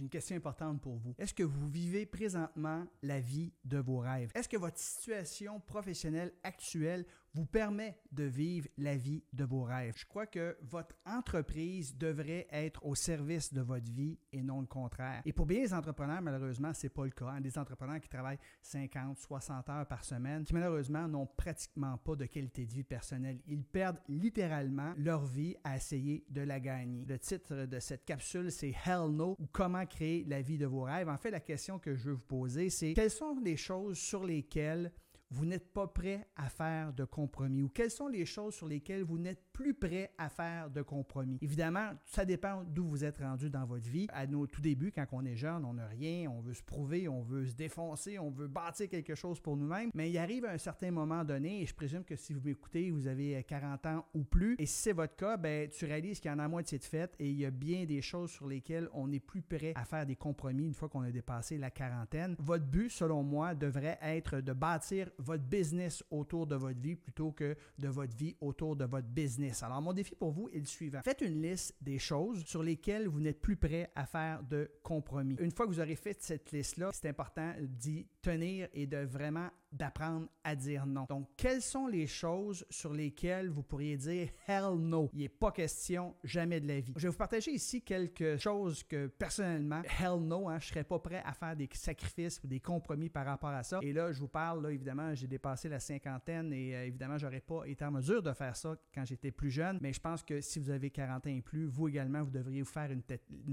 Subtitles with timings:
[0.00, 1.14] une question importante pour vous.
[1.18, 4.30] Est-ce que vous vivez présentement la vie de vos rêves?
[4.34, 9.94] Est-ce que votre situation professionnelle actuelle vous permet de vivre la vie de vos rêves.
[9.96, 14.66] Je crois que votre entreprise devrait être au service de votre vie et non le
[14.66, 15.22] contraire.
[15.24, 17.28] Et pour bien les entrepreneurs, malheureusement, c'est pas le cas.
[17.28, 17.40] Hein.
[17.40, 22.26] Des entrepreneurs qui travaillent 50, 60 heures par semaine, qui malheureusement n'ont pratiquement pas de
[22.26, 23.40] qualité de vie personnelle.
[23.46, 27.04] Ils perdent littéralement leur vie à essayer de la gagner.
[27.04, 30.82] Le titre de cette capsule, c'est Hell No ou comment créer la vie de vos
[30.82, 31.08] rêves.
[31.08, 34.24] En fait, la question que je veux vous poser, c'est quelles sont les choses sur
[34.24, 34.92] lesquelles
[35.30, 37.62] vous n'êtes pas prêt à faire de compromis?
[37.62, 41.38] Ou quelles sont les choses sur lesquelles vous n'êtes plus prêt à faire de compromis?
[41.40, 44.06] Évidemment, ça dépend d'où vous êtes rendu dans votre vie.
[44.12, 47.08] À nos tout débuts, quand on est jeune, on n'a rien, on veut se prouver,
[47.08, 49.90] on veut se défoncer, on veut bâtir quelque chose pour nous-mêmes.
[49.94, 52.90] Mais il arrive à un certain moment donné, et je présume que si vous m'écoutez,
[52.90, 56.30] vous avez 40 ans ou plus, et si c'est votre cas, ben, tu réalises qu'il
[56.30, 58.88] y en a moitié de fait et il y a bien des choses sur lesquelles
[58.92, 62.34] on n'est plus prêt à faire des compromis une fois qu'on a dépassé la quarantaine.
[62.38, 67.32] Votre but, selon moi, devrait être de bâtir votre business autour de votre vie plutôt
[67.32, 69.62] que de votre vie autour de votre business.
[69.62, 71.00] Alors, mon défi pour vous est le suivant.
[71.04, 75.36] Faites une liste des choses sur lesquelles vous n'êtes plus prêt à faire de compromis.
[75.38, 79.50] Une fois que vous aurez fait cette liste-là, c'est important d'y tenir et de vraiment
[79.72, 81.06] d'apprendre à dire non.
[81.08, 85.08] Donc, quelles sont les choses sur lesquelles vous pourriez dire hell no?
[85.12, 86.92] Il n'est pas question jamais de la vie.
[86.96, 90.84] Je vais vous partager ici quelque chose que personnellement, hell no, hein, je ne serais
[90.84, 93.78] pas prêt à faire des sacrifices ou des compromis par rapport à ça.
[93.82, 97.40] Et là, je vous parle, là, évidemment, j'ai dépassé la cinquantaine et euh, évidemment, j'aurais
[97.40, 99.78] pas été en mesure de faire ça quand j'étais plus jeune.
[99.80, 102.62] Mais je pense que si vous avez 40 ans et plus, vous également, vous devriez
[102.62, 103.02] vous faire une,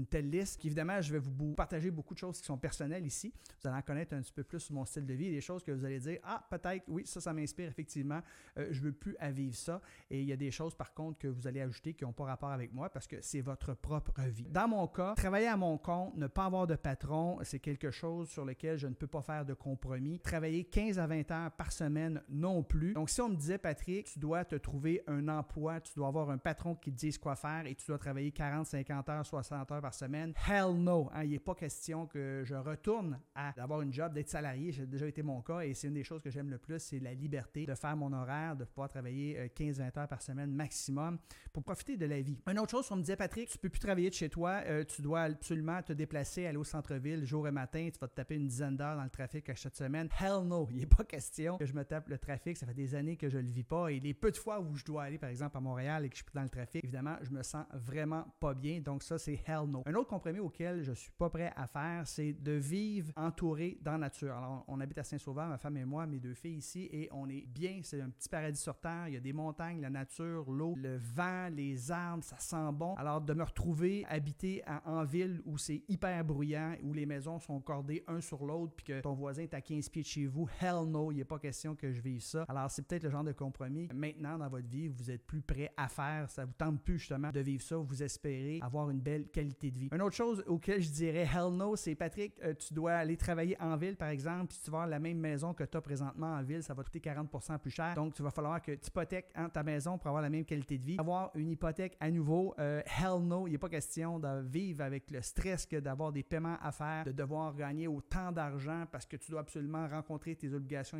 [0.06, 0.64] telle liste.
[0.64, 3.32] Évidemment, je vais vous partager beaucoup de choses qui sont personnelles ici.
[3.60, 5.62] Vous allez en connaître un petit peu plus sur mon style de vie, des choses
[5.62, 8.20] que vous allez dire ah, peut-être, oui, ça, ça m'inspire effectivement,
[8.58, 9.80] euh, je veux plus à vivre ça.
[10.10, 12.24] Et il y a des choses, par contre, que vous allez ajouter qui n'ont pas
[12.24, 14.48] rapport avec moi parce que c'est votre propre vie.
[14.50, 18.28] Dans mon cas, travailler à mon compte, ne pas avoir de patron, c'est quelque chose
[18.28, 20.18] sur lequel je ne peux pas faire de compromis.
[20.20, 22.92] Travailler 15 à 20 heures par semaine non plus.
[22.92, 26.30] Donc, si on me disait, Patrick, tu dois te trouver un emploi, tu dois avoir
[26.30, 29.72] un patron qui te dise quoi faire et tu dois travailler 40, 50 heures, 60
[29.72, 31.08] heures par semaine, hell no.
[31.14, 34.72] Hein, il n'est pas question que je retourne à avoir une job, d'être salarié.
[34.72, 37.00] J'ai déjà été mon cas et c'est une des choses que j'aime le plus, c'est
[37.00, 41.18] la liberté de faire mon horaire, de pouvoir travailler 15-20 euh, heures par semaine maximum
[41.52, 42.40] pour profiter de la vie.
[42.50, 44.84] Une autre chose, on me disait, Patrick, tu peux plus travailler de chez toi, euh,
[44.84, 48.36] tu dois absolument te déplacer, aller au centre-ville jour et matin, tu vas te taper
[48.36, 50.08] une dizaine d'heures dans le trafic chaque semaine.
[50.20, 52.94] Hell no, il n'est pas question que je me tape le trafic, ça fait des
[52.94, 55.18] années que je le vis pas et les peu de fois où je dois aller,
[55.18, 57.64] par exemple, à Montréal et que je suis dans le trafic, évidemment, je me sens
[57.72, 59.82] vraiment pas bien, donc ça, c'est hell no.
[59.86, 63.92] Un autre compromis auquel je suis pas prêt à faire, c'est de vivre entouré dans
[63.92, 64.36] la nature.
[64.36, 67.28] Alors, on habite à Saint-Sauveur, ma femme et moi, mes deux filles ici, et on
[67.28, 67.80] est bien.
[67.82, 69.08] C'est un petit paradis sur Terre.
[69.08, 72.94] Il y a des montagnes, la nature, l'eau, le vent, les arbres, ça sent bon.
[72.94, 77.60] Alors, de me retrouver habité en, ville où c'est hyper bruyant, où les maisons sont
[77.60, 80.48] cordées un sur l'autre, puis que ton voisin est à 15 pieds de chez vous,
[80.60, 82.44] hell no, n'est pas question que je vive ça.
[82.48, 83.88] Alors, c'est peut-être le genre de compromis.
[83.94, 86.30] Maintenant, dans votre vie, vous êtes plus prêt à faire.
[86.30, 87.76] Ça vous tente plus justement de vivre ça.
[87.76, 89.88] Vous espérez avoir une belle qualité de vie.
[89.92, 93.56] Une autre chose auquel je dirais hell no, c'est Patrick, euh, tu dois aller travailler
[93.60, 96.34] en ville, par exemple, puis tu vas avoir la même maison que tu as présentement
[96.34, 97.94] en ville, ça va coûter 40% plus cher.
[97.94, 100.84] Donc, tu vas falloir que tu hypothèques ta maison pour avoir la même qualité de
[100.84, 100.96] vie.
[100.98, 105.10] Avoir une hypothèque à nouveau, euh, hell no, il n'est pas question de vivre avec
[105.10, 109.16] le stress que d'avoir des paiements à faire, de devoir gagner autant d'argent parce que
[109.16, 110.98] tu dois absolument rencontrer tes obligations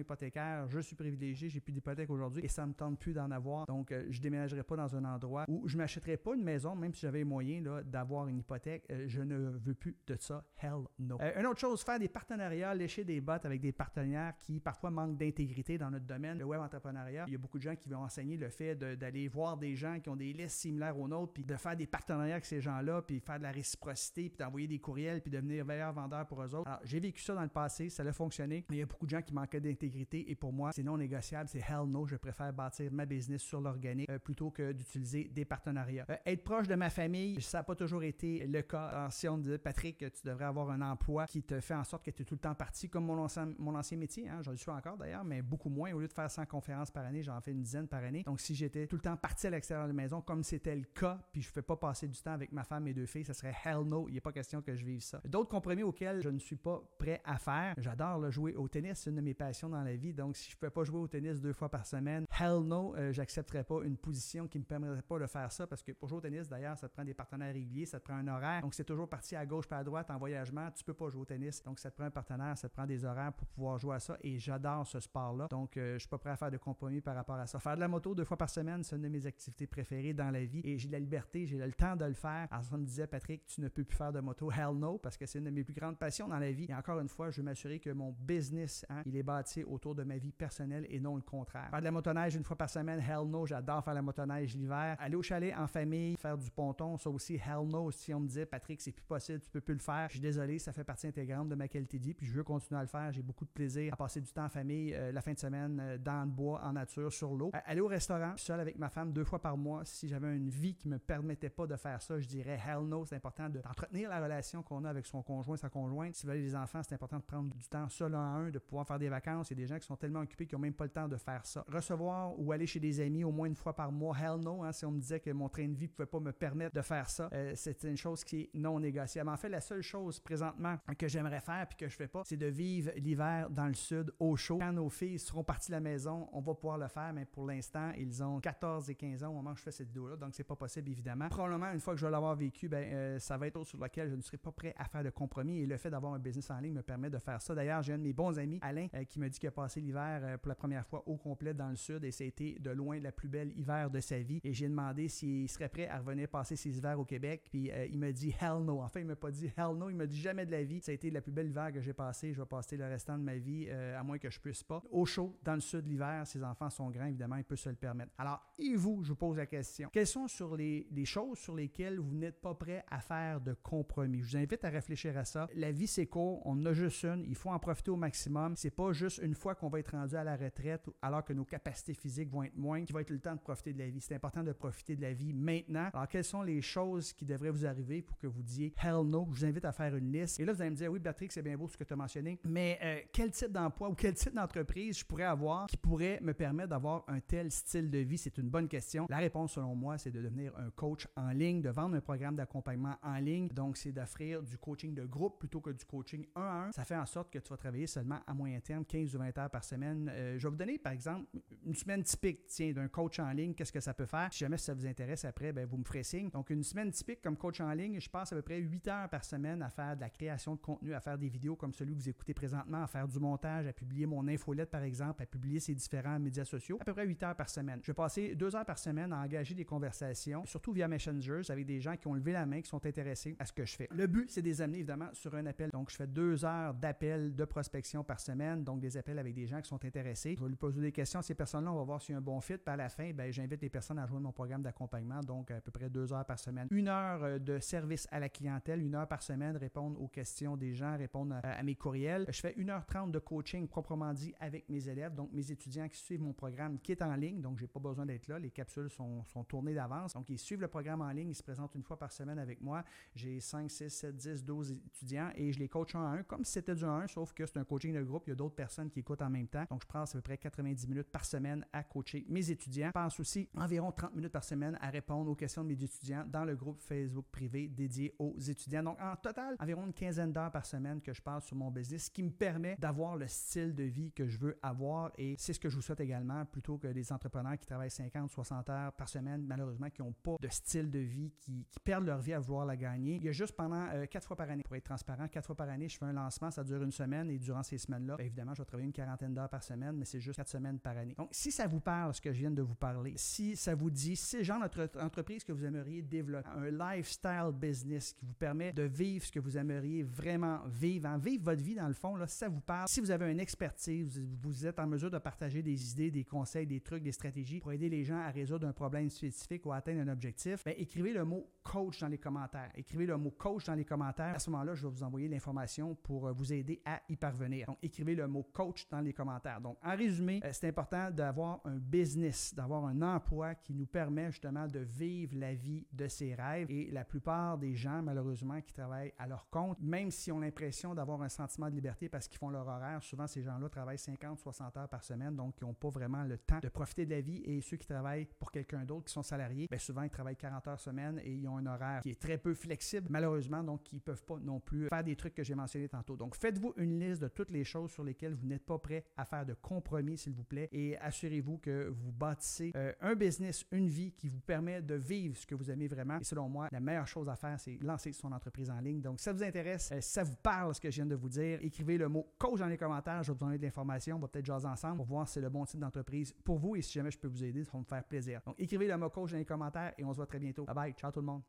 [0.68, 3.66] Je suis privilégié, j'ai plus d'hypothèque aujourd'hui et ça me tente plus d'en avoir.
[3.66, 6.92] Donc, euh, je déménagerai pas dans un endroit où je m'achèterai pas une maison, même
[6.92, 8.84] si j'avais moyen d'avoir une hypothèque.
[8.90, 10.44] Euh, je ne veux plus de ça.
[10.60, 11.18] Hell no.
[11.20, 15.16] une autre chose, faire des partenariats, lécher des bottes avec des partenaires qui parfois manquent
[15.16, 17.24] d'intégrité dans notre domaine, le web entrepreneuriat.
[17.26, 20.00] Il y a beaucoup de gens qui vont enseigner le fait d'aller voir des gens
[20.00, 23.02] qui ont des listes similaires aux nôtres, puis de faire des partenariats avec ces gens-là,
[23.02, 26.54] puis faire de la réciprocité, puis d'envoyer des courriels, puis devenir meilleur vendeur pour eux
[26.54, 26.68] autres.
[26.68, 29.06] Alors, j'ai vécu ça dans le passé, ça a fonctionné, mais il y a beaucoup
[29.06, 32.06] de gens qui manquaient d'intégrité, et pour moi, c'est non négociable, c'est hell no.
[32.06, 36.06] Je préfère bâtir ma business sur l'organique euh, plutôt que d'utiliser des partenariats.
[36.10, 39.08] Euh, être proche de ma famille, ça n'a pas toujours été le cas.
[39.10, 42.10] Si on dit, Patrick, tu devrais avoir un emploi qui te fait en sorte que
[42.10, 44.70] tu es tout le temps parti, comme mon ancien, mon ancien métier, hein, j'en suis
[44.70, 45.92] encore d'ailleurs, mais beaucoup moins.
[45.92, 48.22] Au lieu de faire 100 conférences par année, j'en fais une dizaine par année.
[48.24, 50.84] Donc, si j'étais tout le temps parti à l'extérieur de la maison, comme c'était le
[50.84, 53.24] cas, puis je ne fais pas passer du temps avec ma femme et deux filles,
[53.24, 54.08] ça serait hell no.
[54.08, 55.20] Il n'est pas question que je vive ça.
[55.24, 57.74] D'autres compromis auxquels je ne suis pas prêt à faire.
[57.78, 60.12] J'adore jouer au tennis, c'est une de mes passions dans la vie.
[60.12, 62.94] Donc, si je ne peux pas jouer au tennis deux fois par semaine, hell no,
[62.96, 65.92] euh, j'accepterais pas une position qui ne me permettrait pas de faire ça parce que
[65.92, 68.28] pour jouer au tennis, d'ailleurs, ça te prend des partenaires réguliers, ça te prend un
[68.28, 68.62] horaire.
[68.62, 70.70] Donc, c'est toujours parti à gauche pas à droite en voyagement.
[70.70, 71.62] Tu peux pas jouer au tennis.
[71.62, 74.00] Donc, ça te prend un partenaire, ça te prend des horaires pour pouvoir jouer à
[74.00, 75.48] ça et j'adore ce sport-là.
[75.50, 77.58] Donc, je je suis pas prêt à faire de compromis par rapport à ça.
[77.58, 80.30] Faire de la moto deux fois par semaine, c'est une de mes activités préférées dans
[80.30, 82.46] la vie et j'ai la liberté, j'ai le temps de le faire.
[82.50, 84.50] Alors, ça me disait, Patrick, tu ne peux plus faire de moto.
[84.52, 86.66] Hell no, parce que c'est une de mes plus grandes passions dans la vie.
[86.68, 89.94] Et encore une fois, je veux m'assurer que mon business, hein, il est bâti autour
[89.94, 91.70] de ma vie personnelle et non le contraire.
[91.70, 94.96] Faire de la motoneige une fois par semaine, hell no, j'adore faire la motoneige l'hiver.
[94.98, 97.90] Aller au chalet en famille, faire du ponton, ça aussi, hell no.
[97.92, 100.20] Si on me disait, Patrick, c'est plus possible, tu peux plus le faire, je suis
[100.20, 102.82] désolé, ça fait partie intégrante de ma qualité de vie, puis je veux continuer à
[102.82, 103.12] le faire.
[103.12, 105.78] J'ai beaucoup de plaisir à passer du temps en famille euh, la fin de semaine
[105.80, 107.50] euh, dans le bois, en nature, sur l'eau.
[107.52, 110.74] Aller au restaurant, seul avec ma femme deux fois par mois, si j'avais une vie
[110.74, 114.20] qui me permettait pas de faire ça, je dirais hell no, c'est important d'entretenir la
[114.20, 116.16] relation qu'on a avec son conjoint, sa conjointe.
[116.16, 118.58] Si vous avez des enfants, c'est important de prendre du temps seul à un, de
[118.58, 119.50] pouvoir faire des vacances.
[119.50, 121.16] Il y a des qui sont tellement occupés qu'ils n'ont même pas le temps de
[121.16, 121.64] faire ça.
[121.68, 124.62] Recevoir ou aller chez des amis au moins une fois par mois, hell no.
[124.62, 126.74] Hein, si on me disait que mon train de vie ne pouvait pas me permettre
[126.74, 129.28] de faire ça, euh, c'est une chose qui est non négociable.
[129.28, 132.36] En fait, la seule chose présentement que j'aimerais faire puis que je fais pas, c'est
[132.36, 134.58] de vivre l'hiver dans le sud au chaud.
[134.58, 137.46] Quand nos filles seront parties de la maison, on va pouvoir le faire, mais pour
[137.46, 140.34] l'instant, ils ont 14 et 15 ans au moment où je fais cette vidéo-là, donc
[140.34, 141.28] c'est pas possible évidemment.
[141.28, 143.78] Probablement, une fois que je vais l'avoir vécu, ben, euh, ça va être autre sur
[143.78, 146.18] lequel je ne serai pas prêt à faire de compromis et le fait d'avoir un
[146.18, 147.54] business en ligne me permet de faire ça.
[147.54, 150.20] D'ailleurs, j'ai un de mes bons amis, Alain, euh, qui me dit qu'il passé l'hiver
[150.22, 153.10] euh, pour la première fois au complet dans le sud et c'était de loin la
[153.10, 154.40] plus belle hiver de sa vie.
[154.44, 157.48] Et j'ai demandé s'il serait prêt à revenir passer ses hivers au Québec.
[157.50, 158.80] Puis il me dit hell no.
[158.80, 160.80] Enfin, il m'a pas dit hell no, il m'a dit jamais de la vie.
[160.80, 162.32] Ça a été la plus belle hiver que j'ai passé.
[162.32, 164.82] Je vais passer le restant de ma vie, à moins que je puisse pas.
[164.90, 167.76] Au chaud, dans le sud l'hiver, ses enfants sont grands, évidemment, il peut se le
[167.76, 168.12] permettre.
[168.18, 169.88] Alors, et vous, je vous pose la question.
[169.92, 173.54] Quelles sont sur les, les choses sur lesquelles vous n'êtes pas prêt à faire de
[173.54, 174.22] compromis?
[174.22, 175.48] Je vous invite à réfléchir à ça.
[175.54, 176.42] La vie, c'est court.
[176.46, 177.24] On en a juste une.
[177.26, 178.56] Il faut en profiter au maximum.
[178.56, 181.44] C'est pas juste une fois qu'on va être rendu à la retraite alors que nos
[181.44, 184.00] capacités physiques vont être moins qu'il va être le temps de profiter de la vie.
[184.00, 185.88] C'est important de profiter de la vie maintenant.
[185.92, 189.28] Alors, quelles sont les choses qui devraient vous arriver pour que vous disiez hell no?
[189.32, 190.40] Je vous invite à faire une liste?
[190.40, 191.96] Et là, vous allez me dire, oui, Patrick, c'est bien beau ce que tu as
[191.96, 196.18] mentionné, mais euh, quel type d'emploi ou quel type d'entreprise je pourrais avoir qui pourrait
[196.22, 198.18] me permettre d'avoir un tel style de vie?
[198.18, 199.06] C'est une bonne question.
[199.08, 202.36] La réponse, selon moi, c'est de devenir un coach en ligne, de vendre un programme
[202.36, 203.48] d'accompagnement en ligne.
[203.48, 206.72] Donc, c'est d'offrir du coaching de groupe plutôt que du coaching un à un.
[206.72, 209.27] Ça fait en sorte que tu vas travailler seulement à moyen terme, 15 ou 20
[209.36, 210.10] heures par semaine.
[210.14, 211.26] Euh, je vais vous donner, par exemple,
[211.66, 214.32] une semaine typique, tiens, d'un coach en ligne, qu'est-ce que ça peut faire?
[214.32, 216.30] Si jamais ça vous intéresse après, ben, vous me ferez signe.
[216.30, 219.08] Donc, une semaine typique comme coach en ligne, je passe à peu près 8 heures
[219.08, 221.94] par semaine à faire de la création de contenu, à faire des vidéos comme celui
[221.94, 225.26] que vous écoutez présentement, à faire du montage, à publier mon infolette, par exemple, à
[225.26, 226.78] publier ces différents médias sociaux.
[226.80, 227.80] À peu près 8 heures par semaine.
[227.82, 231.66] Je vais passer 2 heures par semaine à engager des conversations, surtout via Messengers, avec
[231.66, 233.88] des gens qui ont levé la main, qui sont intéressés à ce que je fais.
[233.90, 235.70] Le but, c'est de les amener évidemment sur un appel.
[235.70, 239.46] Donc, je fais deux heures d'appels de prospection par semaine, donc des appels avec des
[239.46, 240.34] gens qui sont intéressés.
[240.36, 242.18] Je vais lui poser des questions à ces personnes-là, on va voir s'il y a
[242.18, 242.54] un bon fit.
[242.66, 245.70] À la fin, ben, j'invite les personnes à rejoindre mon programme d'accompagnement, donc à peu
[245.70, 246.68] près deux heures par semaine.
[246.70, 250.56] Une heure euh, de service à la clientèle, une heure par semaine, répondre aux questions
[250.56, 252.26] des gens, répondre à, mes courriels.
[252.30, 255.88] Je fais une heure trente de coaching proprement dit avec mes élèves, donc mes étudiants
[255.88, 258.38] qui suivent mon programme qui est en ligne, donc j'ai pas besoin d'être là.
[258.38, 260.14] Les capsules sont, sont tournées d'avance.
[260.14, 262.60] Donc, ils suivent le programme en ligne, ils se présentent une fois par semaine avec
[262.60, 262.84] moi.
[263.14, 266.44] J'ai 5, 6, 7, 10, 12 étudiants et je les coach un à un comme
[266.44, 268.24] si c'était du 1 1, sauf que c'est un coaching de groupe.
[268.26, 269.64] Il y a d'autres personnes qui en même temps.
[269.70, 272.88] Donc, je passe à peu près 90 minutes par semaine à coacher mes étudiants.
[272.88, 276.24] Je passe aussi environ 30 minutes par semaine à répondre aux questions de mes étudiants
[276.26, 278.82] dans le groupe Facebook privé dédié aux étudiants.
[278.82, 282.06] Donc, en total, environ une quinzaine d'heures par semaine que je passe sur mon business,
[282.06, 285.52] ce qui me permet d'avoir le style de vie que je veux avoir et c'est
[285.52, 288.92] ce que je vous souhaite également plutôt que des entrepreneurs qui travaillent 50, 60 heures
[288.92, 292.40] par semaine, malheureusement, qui n'ont pas de style de vie, qui, perdent leur vie à
[292.40, 293.16] vouloir la gagner.
[293.16, 295.56] Il y a juste pendant euh, quatre fois par année, pour être transparent, quatre fois
[295.56, 298.26] par année, je fais un lancement, ça dure une semaine et durant ces semaines-là, ben,
[298.26, 300.96] évidemment, je vais travailler une quarantaine d'heures par semaine, mais c'est juste quatre semaines par
[300.96, 301.14] année.
[301.16, 303.90] Donc, si ça vous parle, ce que je viens de vous parler, si ça vous
[303.90, 308.72] dit, c'est genre notre entreprise que vous aimeriez développer, un lifestyle business qui vous permet
[308.72, 312.16] de vivre ce que vous aimeriez vraiment vivre, hein, vivre votre vie dans le fond,
[312.16, 315.18] là, si ça vous parle, si vous avez une expertise, vous êtes en mesure de
[315.18, 318.66] partager des idées, des conseils, des trucs, des stratégies pour aider les gens à résoudre
[318.66, 322.18] un problème spécifique ou à atteindre un objectif, bien, écrivez le mot coach dans les
[322.18, 322.70] commentaires.
[322.74, 324.34] Écrivez le mot coach dans les commentaires.
[324.34, 327.66] À ce moment-là, je vais vous envoyer l'information pour euh, vous aider à y parvenir.
[327.66, 329.60] Donc, écrivez le mot coach dans les commentaires.
[329.60, 334.30] Donc, en résumé, euh, c'est important d'avoir un business, d'avoir un emploi qui nous permet
[334.30, 336.66] justement de vivre la vie de ses rêves.
[336.70, 340.94] Et la plupart des gens, malheureusement, qui travaillent à leur compte, même s'ils ont l'impression
[340.94, 344.38] d'avoir un sentiment de liberté parce qu'ils font leur horaire, souvent ces gens-là travaillent 50,
[344.38, 347.20] 60 heures par semaine, donc ils n'ont pas vraiment le temps de profiter de la
[347.20, 347.42] vie.
[347.44, 350.68] Et ceux qui travaillent pour quelqu'un d'autre, qui sont salariés, bien souvent ils travaillent 40
[350.68, 353.96] heures semaine et ils ont un horaire qui est très peu flexible, malheureusement, donc ils
[353.96, 356.16] ne peuvent pas non plus faire des trucs que j'ai mentionnés tantôt.
[356.16, 359.24] Donc faites-vous une liste de toutes les choses sur lesquelles vous n'êtes pas prêt à
[359.24, 363.88] faire de compromis, s'il vous plaît, et assurez-vous que vous bâtissez euh, un business, une
[363.88, 366.18] vie qui vous permet de vivre ce que vous aimez vraiment.
[366.18, 369.00] Et selon moi, la meilleure chose à faire, c'est lancer son entreprise en ligne.
[369.00, 371.14] Donc, si ça vous intéresse, euh, si ça vous parle ce que je viens de
[371.14, 373.22] vous dire, écrivez le mot coach dans les commentaires.
[373.22, 374.16] Je vais vous donner de l'information.
[374.16, 376.76] On va peut-être jaser ensemble pour voir si c'est le bon type d'entreprise pour vous
[376.76, 378.40] et si jamais je peux vous aider, ça va me faire plaisir.
[378.46, 380.64] Donc, écrivez le mot coach dans les commentaires et on se voit très bientôt.
[380.64, 380.92] Bye bye.
[380.92, 381.48] Ciao tout le monde.